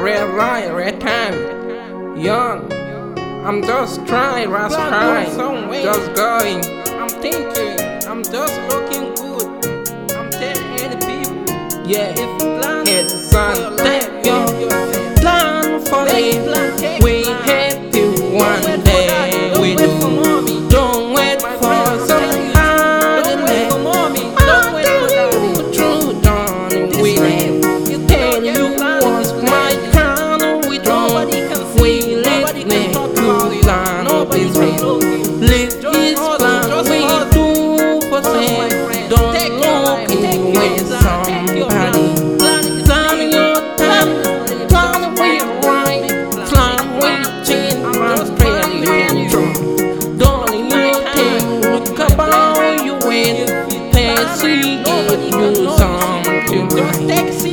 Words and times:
red 0.00 0.34
light, 0.34 0.72
red 0.72 1.00
time. 1.00 1.34
Young, 2.16 2.72
I'm 3.44 3.62
just 3.62 4.06
trying, 4.06 4.48
just 4.48 4.74
trying, 4.74 5.72
just 5.82 6.14
going. 6.14 6.64
I'm 7.00 7.08
thinking, 7.08 7.78
I'm 8.08 8.22
just 8.22 8.56
looking 8.70 9.14
good. 9.14 9.46
I'm 10.16 10.30
telling 10.30 10.98
people, 11.00 11.86
yeah, 11.86 12.14
if 12.16 12.38
plan, 12.38 12.84
it's 12.86 13.30
take 13.76 14.24
your 14.24 14.46
plan 15.20 15.80
for 15.84 16.04
me. 16.06 16.69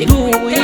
Right. 0.06 0.57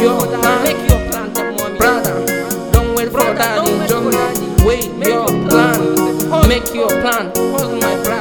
Your 0.00 0.18
wait 0.20 0.34
ah. 0.34 0.40
plan. 0.40 0.62
Make 0.64 0.88
your 0.88 1.00
plan. 1.10 1.32
Brother, 1.78 2.26
don't 2.72 2.94
wait 2.96 3.10
for 3.10 3.34
daddy. 3.34 3.72
Just 3.88 4.64
wait 4.64 4.90
your 5.06 5.26
plan. 5.48 6.48
Make 6.48 6.74
your 6.74 6.88
plan. 6.88 7.32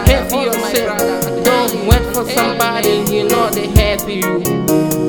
Have 0.08 0.32
yourself. 0.32 1.46
Don't 1.46 1.88
wait 1.88 2.06
for 2.14 2.26
somebody 2.30 3.06
you 3.14 3.28
know 3.28 3.50
they 3.50 3.68
help 3.68 4.08
you. 4.10 4.22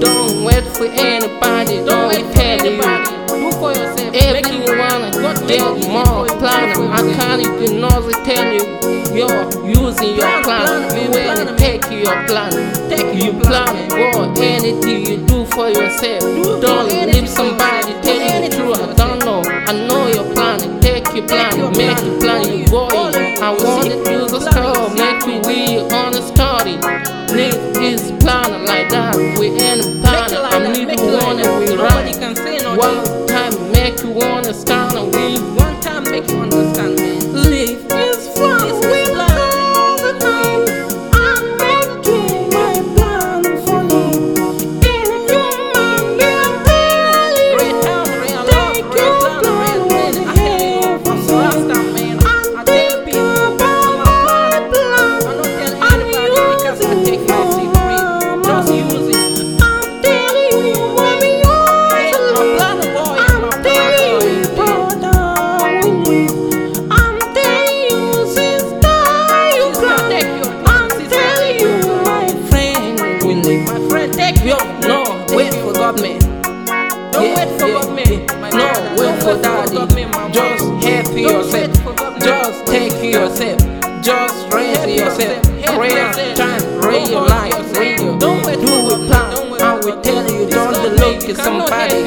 Don't 0.00 0.44
wait 0.44 0.64
for 0.76 0.86
anybody. 0.86 1.84
Don't 1.84 2.32
tell 2.34 2.64
you. 2.64 2.80
Do 3.28 3.52
for 3.52 3.72
yourself. 3.72 4.14
Everyone 4.14 5.10
get 5.46 5.88
more 5.88 6.26
plan. 6.38 6.76
I 6.92 7.00
can't 7.16 7.42
even 7.42 7.80
know 7.80 8.00
they 8.02 8.12
tell 8.24 8.52
you 8.52 8.98
you're 9.14 9.66
using 9.66 10.14
your 10.16 10.42
plan. 10.42 10.94
You 10.96 11.10
will 11.10 11.56
take 11.56 11.82
your 11.90 12.26
plan. 12.26 12.52
Take 12.88 13.22
your 13.22 13.34
plan. 13.42 13.88
Go 13.88 14.32
anything 14.42 15.06
you 15.06 15.26
do 15.26 15.44
for 15.46 15.68
yourself. 15.68 16.22
You 34.66 34.74
wanna 34.74 35.08
stand 35.08 35.57
friend, 73.88 74.12
take 74.12 74.44
your 74.44 74.58
no, 74.86 75.04
take 75.26 75.36
wait 75.36 75.54
your- 75.54 75.64
for 75.64 75.72
government. 75.72 76.20
Don't 77.12 77.24
Yeah, 77.24 77.36
wait 77.36 77.60
for 77.60 77.66
yeah, 77.68 77.74
government. 77.74 78.08
yeah. 78.08 78.18
No, 78.18 78.48
brother. 78.50 78.90
wait 78.90 78.98
Don't 78.98 79.20
for 79.22 79.34
wait 79.34 79.42
daddy. 79.42 79.76
government, 79.76 80.34
Just 80.34 80.64
help 80.84 81.16
yourself. 81.16 81.76
for. 81.84 82.20
Just 82.20 82.66
take 82.66 83.02
yourself. 83.02 83.58
Just 84.02 84.52
raise 84.54 84.76
Help 84.76 84.88
yourself. 84.88 85.18
yourself. 85.18 85.64
Help 85.64 85.80
Real 85.80 85.96
yourself. 85.96 86.36
time, 86.36 86.60
Don't 86.80 87.28
life, 87.28 87.54
yourself. 87.58 87.78
real. 87.78 88.18
Don't 88.18 88.46
wait 88.46 88.60
Do 88.60 88.66
for 88.66 88.94
a 88.94 89.06
plan. 89.06 89.60
I 89.60 89.74
will 89.82 90.00
tell 90.00 90.24
you, 90.32 90.46
don't 90.48 90.82
look 91.00 91.24
at 91.28 91.36
somebody. 91.36 92.02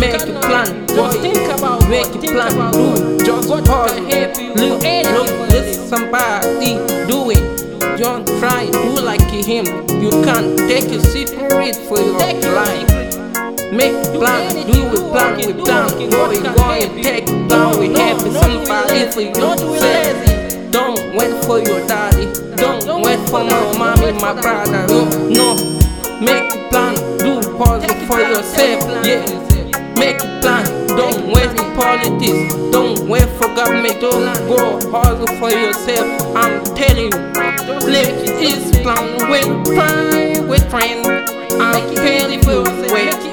Make 0.00 0.14
a 0.14 0.40
plan. 0.40 0.86
Just 0.88 1.18
think 1.20 1.48
about 1.58 1.88
make 1.88 2.06
a 2.06 2.18
plan. 2.18 2.72
Do 2.72 3.18
just 3.24 3.48
God 3.48 3.64
pause. 3.66 3.92
Look, 4.00 4.56
look, 4.56 4.80
for 4.80 5.56
you. 5.56 5.88
somebody 5.88 6.74
do 7.06 7.30
it. 7.30 7.71
Don't 7.98 8.26
try 8.40 8.66
do 8.70 9.00
like 9.02 9.20
him. 9.30 9.66
You 10.02 10.10
can 10.24 10.56
take 10.68 10.84
a 10.90 11.00
secret 11.00 11.76
for 11.76 11.98
your 11.98 12.18
life. 12.54 12.88
Make 13.72 13.92
plan, 14.14 14.66
do 14.66 14.88
a 14.88 15.10
plan, 15.12 15.36
we 15.36 15.52
plan. 15.62 15.88
Go 16.10 16.30
can 16.32 16.54
go 16.54 16.70
and 16.70 16.96
you. 16.96 17.02
take 17.02 17.26
plan, 17.48 17.78
we 17.78 17.88
no, 17.88 18.18
somebody 18.32 19.10
for. 19.12 19.32
Don't 19.34 19.60
be 19.60 19.78
yourself. 19.78 20.70
Don't 20.70 21.16
wait 21.16 21.44
for 21.44 21.58
your 21.58 21.86
daddy. 21.86 22.26
Don't, 22.56 23.02
wait 23.02 23.18
for 23.28 23.44
my 23.44 23.78
mommy, 23.78 24.12
my 24.12 24.40
brother. 24.40 24.86
No, 24.88 25.04
no. 25.28 25.80
Make 26.20 26.50
plan, 26.70 26.94
do 27.18 27.40
pause 27.58 27.84
for 28.06 28.20
yourself. 28.20 28.54
take 28.54 28.82
a 28.82 28.86
plan 28.86 29.04
Yeah. 29.04 29.94
Make 29.96 30.18
plan. 30.40 30.81
Don't 30.96 31.26
wait 31.32 31.50
for 31.50 31.64
politics. 31.74 32.54
Don't 32.70 33.08
wait 33.08 33.28
for 33.38 33.48
government. 33.54 34.00
Don't 34.00 34.34
go 34.48 34.78
hustle 34.90 35.26
for 35.38 35.50
yourself. 35.50 36.36
I'm 36.36 36.62
telling 36.74 37.12
you. 37.12 37.32
It, 37.94 38.30
is 38.42 38.70
plan 38.82 39.30
with 39.30 39.66
friend, 39.66 40.48
with 40.48 40.68
friend. 40.70 41.06
I'm 41.60 41.94
telling 41.94 42.42
you, 42.42 42.64
yourself. 42.90 43.31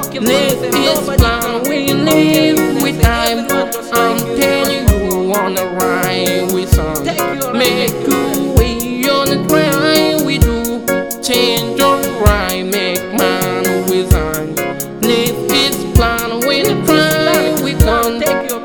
Live 0.00 0.62
is 0.74 1.06
can- 1.20 1.62
we 1.68 1.92
live 1.92 2.82
with 2.82 3.00
time. 3.02 3.46
I'm 3.92 4.18
telling 4.40 4.88
you, 4.88 5.28
wanna 5.28 5.66
ride 5.66 6.50
with 6.52 6.70
some. 6.74 7.04
Make 7.52 7.92
you 8.08 8.54
way 8.56 9.04
on 9.10 9.28
the 9.28 9.44
grind, 9.46 10.24
we 10.24 10.38
do. 10.38 10.80
Change 11.22 11.78
your 11.78 11.98
right, 12.24 12.62
make 12.64 13.02
man 13.18 13.64
with 13.90 14.10
on. 14.14 14.54
Live 15.02 15.36
his 15.50 15.76
plan, 15.94 16.40
with 16.46 16.68
the 16.68 16.76
plan, 16.86 17.62
we 17.62 17.74
plan, 17.74 18.20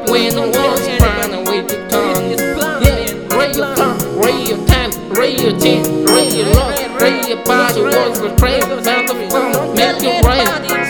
When 0.10 0.34
the 0.34 0.44
anybody. 0.44 0.98
plan, 0.98 1.44
we 1.50 1.58
the 1.62 1.78
come. 1.92 2.24
Yeah, 2.82 3.38
raise 3.38 3.58
it's 3.58 4.48
your 4.50 4.66
time, 4.66 4.94
raise 5.12 5.42
your 5.42 5.58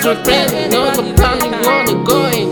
so 0.07 0.23
friend, 0.23 0.71
know 0.71 0.87
the 0.95 1.03
plan 1.19 1.35
you 1.43 1.51
wanna 1.67 1.95
go 2.07 2.27
in. 2.31 2.47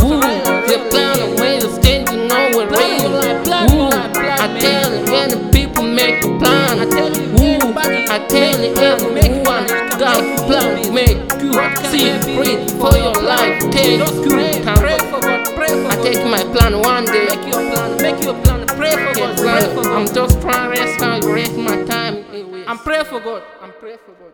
Ooh, 0.00 0.24
the 0.64 0.78
plan 0.88 1.20
of 1.20 1.38
way 1.38 1.60
to 1.60 1.68
stand, 1.68 2.08
you 2.08 2.16
know 2.28 2.56
what 2.56 2.68
Plan 2.70 3.00
your 3.02 3.10
rain. 3.10 3.20
life, 3.20 3.44
plan 3.44 3.68
your 3.68 3.92
Ooh, 3.92 4.00
I 4.24 4.48
tell 4.58 4.88
you, 4.88 5.04
any 5.12 5.52
people 5.52 5.82
make 5.84 6.24
a 6.24 6.38
plan. 6.38 6.80
I 6.80 6.86
tell 6.88 7.12
you, 7.12 7.28
Ooh, 7.44 7.76
I 7.76 8.24
tell 8.26 8.56
you, 8.56 8.72
everyone 8.80 9.66
got 10.00 10.16
a 10.16 10.36
plan, 10.48 10.94
make 10.94 11.20
you 11.44 11.52
see 11.92 12.08
breathe 12.40 12.72
for 12.80 12.96
your 12.96 13.20
life. 13.20 13.60
take 13.70 14.00
Just 14.00 14.24
good 14.24 14.32
pray, 14.32 14.62
time. 14.64 14.78
pray 14.80 14.98
for 15.12 15.20
God, 15.20 15.44
pray 15.54 15.68
for 15.76 15.88
I 15.92 15.96
take 16.00 16.24
my 16.24 16.40
plan 16.56 16.80
one 16.80 17.04
day. 17.04 17.26
Make 17.28 17.44
your 17.52 17.60
plan, 17.68 17.96
make 18.00 18.24
your 18.24 18.34
plan. 18.44 18.66
Pray 18.80 18.96
for 18.96 19.12
God, 19.12 19.36
pray 19.36 19.74
for 19.74 19.84
I'm 19.92 20.06
just 20.06 20.40
trying 20.40 21.20
to 21.20 21.28
rest 21.28 21.56
my 21.58 21.84
time. 21.84 22.24
I'm 22.66 22.78
pray 22.78 23.04
for 23.04 23.20
God. 23.20 23.42
I'm 23.60 23.72
pray 23.72 23.98
for 24.06 24.12
God. 24.12 24.32